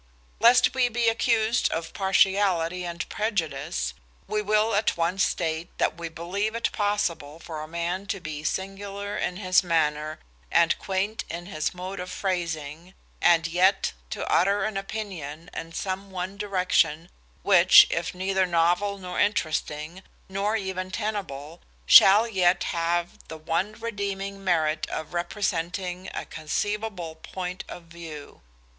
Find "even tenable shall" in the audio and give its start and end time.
20.57-22.27